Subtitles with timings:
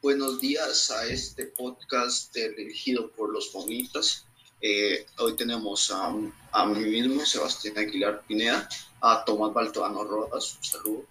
[0.00, 4.26] Buenos días a este podcast dirigido por los bonitas.
[4.60, 6.14] Eh, hoy tenemos a,
[6.52, 8.68] a, mí mismo, Sebastián Aguilar Pineda,
[9.00, 11.04] a Tomás Baltoano Rodas, un saludo,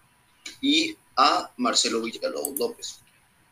[0.61, 2.99] y a Marcelo Villalobos López.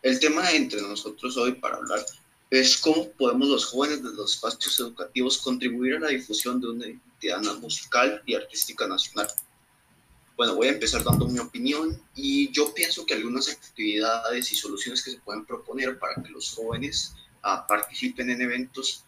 [0.02, 2.06] El tema entre nosotros hoy para hablar
[2.50, 6.88] es cómo podemos los jóvenes de los espacios educativos contribuir a la difusión de una
[6.88, 9.28] identidad musical y artística nacional.
[10.38, 15.02] Bueno, voy a empezar dando mi opinión y yo pienso que algunas actividades y soluciones
[15.02, 19.06] que se pueden proponer para que los jóvenes uh, participen en eventos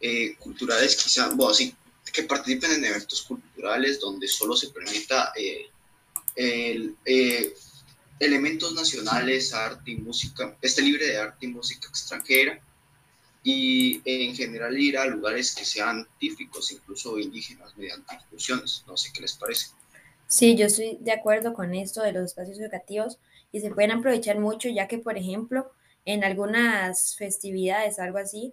[0.00, 1.74] eh, culturales, quizá, bueno, sí,
[2.12, 5.70] que participen en eventos culturales donde solo se permita eh,
[6.36, 7.54] eh,
[8.20, 12.60] elementos nacionales, arte y música, esté libre de arte y música extranjera
[13.42, 18.84] y en general ir a lugares que sean típicos, incluso indígenas, mediante excursiones.
[18.86, 19.68] No sé qué les parece.
[20.34, 23.20] Sí, yo estoy de acuerdo con esto de los espacios educativos
[23.52, 25.70] y se pueden aprovechar mucho ya que, por ejemplo,
[26.04, 28.52] en algunas festividades, algo así,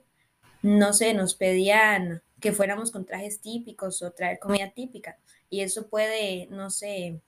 [0.62, 5.18] no sé, nos pedían que fuéramos con trajes típicos o traer comida típica
[5.50, 7.20] y eso puede, no sé,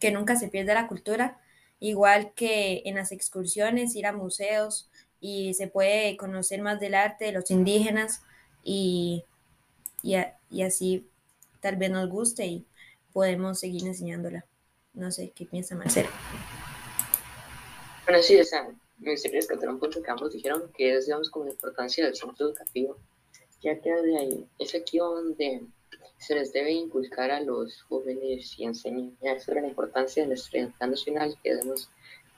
[0.00, 1.38] que nunca se pierda la cultura,
[1.80, 4.90] igual que en las excursiones, ir a museos
[5.20, 8.22] y se puede conocer más del arte de los indígenas
[8.62, 9.24] y,
[10.02, 10.16] y,
[10.50, 11.08] y así
[11.60, 12.66] tal vez nos guste y
[13.16, 14.44] podemos seguir enseñándola.
[14.92, 16.10] No sé, ¿qué piensa Marcelo?
[18.04, 21.30] Bueno, sí, o sea, me gustaría rescatar un punto que ambos dijeron, que es, digamos,
[21.30, 22.98] como la importancia del centro educativo,
[23.62, 25.62] ya que de ahí es aquí donde
[26.18, 30.88] se les debe inculcar a los jóvenes y enseñar sobre la importancia de nuestra identidad
[30.88, 31.88] nacional, que debemos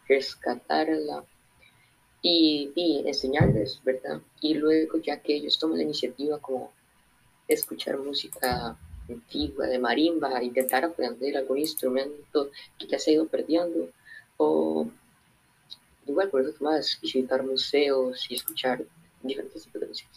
[0.07, 1.25] rescatarla
[2.23, 4.21] y, y enseñarles, ¿verdad?
[4.41, 6.73] Y luego, ya que ellos toman la iniciativa como
[7.49, 8.79] escuchar música
[9.15, 13.91] antigua, de marimba, intentar aprender algún instrumento que ya se ha ido perdiendo,
[14.37, 14.87] o
[16.07, 18.85] igual por eso más, visitar museos y escuchar
[19.23, 20.11] diferentes tipos de música.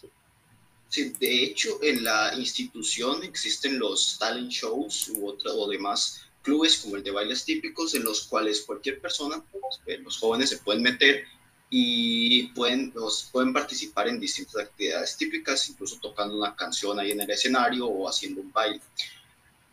[0.88, 6.78] Sí, de hecho, en la institución existen los talent shows u otra, o demás clubes
[6.78, 10.82] como el de bailes típicos en los cuales cualquier persona, pues, los jóvenes se pueden
[10.82, 11.24] meter
[11.74, 17.22] y pueden, los, pueden participar en distintas actividades típicas, incluso tocando una canción ahí en
[17.22, 18.78] el escenario o haciendo un baile.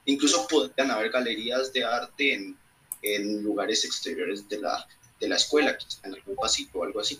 [0.05, 2.57] Incluso podrían haber galerías de arte en,
[3.01, 4.87] en lugares exteriores de la,
[5.19, 7.19] de la escuela, en algún pasito o algo así.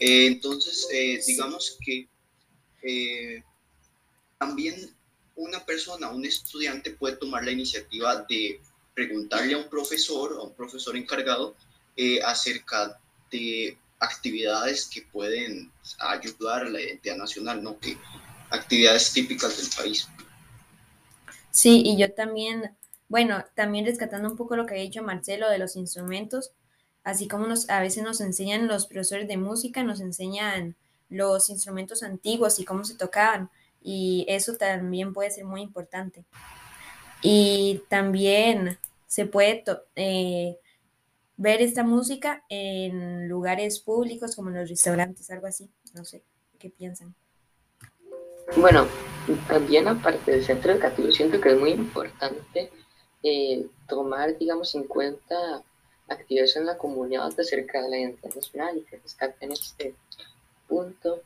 [0.00, 2.08] Eh, entonces, eh, digamos que
[2.82, 3.44] eh,
[4.38, 4.92] también
[5.36, 8.60] una persona, un estudiante puede tomar la iniciativa de
[8.92, 11.54] preguntarle a un profesor, a un profesor encargado,
[11.96, 12.98] eh, acerca
[13.30, 17.78] de actividades que pueden ayudar a la identidad nacional, ¿no?
[17.78, 17.96] Que
[18.50, 20.08] actividades típicas del país.
[21.50, 22.74] Sí, y yo también,
[23.08, 26.50] bueno, también rescatando un poco lo que ha dicho Marcelo de los instrumentos,
[27.04, 30.76] así como nos, a veces nos enseñan los profesores de música, nos enseñan
[31.08, 33.50] los instrumentos antiguos y cómo se tocaban,
[33.82, 36.24] y eso también puede ser muy importante.
[37.20, 39.62] Y también se puede
[39.94, 40.58] eh,
[41.36, 45.70] ver esta música en lugares públicos como en los restaurantes, algo así.
[45.94, 46.22] No sé,
[46.58, 47.14] ¿qué piensan?
[48.56, 48.86] Bueno,
[49.48, 52.70] también aparte del centro educativo, siento que es muy importante
[53.22, 55.62] eh, tomar, digamos, en cuenta
[56.08, 59.94] actividades en la comunidad acerca de la identidad nacional y que rescaten este
[60.68, 61.22] punto,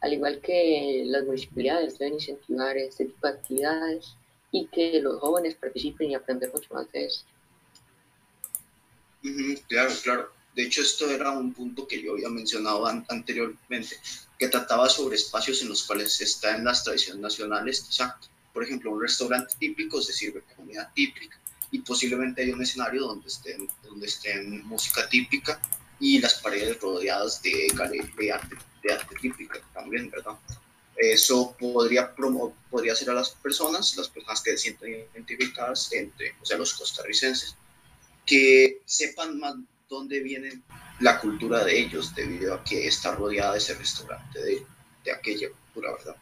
[0.00, 4.16] al igual que las municipalidades deben incentivar este tipo de actividades
[4.50, 7.26] y que los jóvenes participen y aprender mucho más de esto
[9.66, 10.32] claro, claro.
[10.54, 13.96] De hecho, esto era un punto que yo había mencionado anteriormente,
[14.38, 17.86] que trataba sobre espacios en los cuales están las tradiciones nacionales.
[17.88, 18.16] O sea,
[18.52, 21.38] por ejemplo, un restaurante típico se sirve comida típica
[21.70, 25.60] y posiblemente hay un escenario donde estén, donde estén música típica
[26.00, 27.50] y las paredes rodeadas de,
[28.16, 30.36] de, arte, de arte típica también, ¿verdad?
[30.96, 36.34] Eso podría, promo podría ser a las personas, las personas que se sienten identificadas entre,
[36.40, 37.54] o sea, los costarricenses,
[38.28, 39.54] que sepan más
[39.88, 40.60] dónde viene
[41.00, 44.66] la cultura de ellos debido a que está rodeada ese restaurante de,
[45.12, 46.16] aquella cultura, ¿verdad?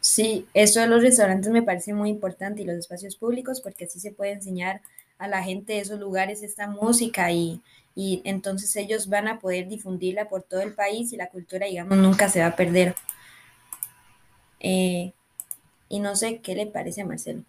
[0.00, 4.00] Sí, eso de los restaurantes me parece muy importante y los espacios públicos porque así
[4.00, 4.80] se puede enseñar
[5.18, 7.60] a la gente de esos lugares esta música y,
[7.94, 11.98] y entonces ellos van a poder difundirla por todo el país y la cultura, digamos,
[11.98, 12.94] nunca se va a perder.
[14.60, 15.12] Eh,
[15.90, 17.42] y no sé qué le parece a Marcelo.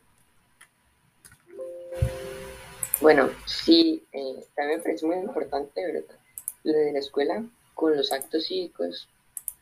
[3.02, 6.16] Bueno, sí, eh, también me parece muy importante, ¿verdad?
[6.64, 7.44] Lo de la escuela
[7.74, 9.10] con los actos cívicos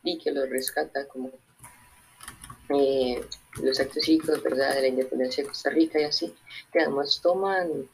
[0.04, 1.32] y que los rescata como
[2.70, 3.26] eh,
[3.62, 4.76] los actos cívicos, ¿verdad?
[4.76, 6.34] De la independencia de Costa Rica y así,
[6.72, 7.90] que además toman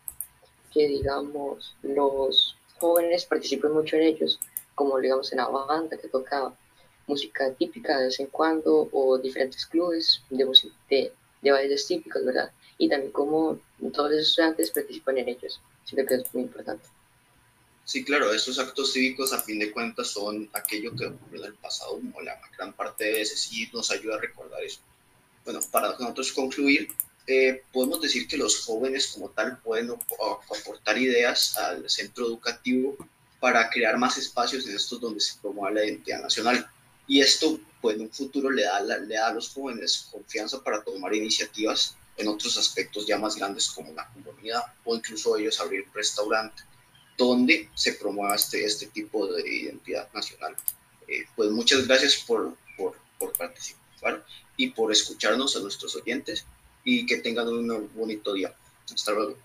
[0.74, 4.40] que, digamos, los jóvenes participen mucho en ellos,
[4.76, 6.54] como digamos en la banda que toca
[7.08, 10.46] música típica de vez en cuando o diferentes clubes de,
[10.90, 12.52] de, de bailes típicos, ¿verdad?
[12.80, 13.60] Y también como
[13.94, 15.62] todos los estudiantes participan en ellos.
[15.86, 16.88] Siento que es muy importante.
[17.86, 21.54] Sí, claro, estos actos cívicos a fin de cuentas son aquello que ocurrió en el
[21.56, 24.80] pasado, como la gran parte de veces, sí nos ayuda a recordar eso.
[25.44, 26.90] Bueno, para nosotros concluir,
[27.26, 32.96] eh, podemos decir que los jóvenes como tal pueden aportar ideas al centro educativo
[33.40, 36.68] para crear más espacios en estos donde se promueva la identidad nacional.
[37.08, 40.84] Y esto, pues en un futuro le da, le da a los jóvenes confianza para
[40.84, 45.86] tomar iniciativas en otros aspectos ya más grandes como la comunidad o incluso ellos abrir
[45.88, 46.64] un restaurante
[47.18, 50.56] donde se promueva este, este tipo de identidad nacional.
[51.08, 54.26] Eh, pues muchas gracias por, por, por, participar
[54.58, 56.46] y por escucharnos a nuestros oyentes
[56.84, 58.54] y que tengan un bonito día.
[58.94, 59.36] Hasta luego.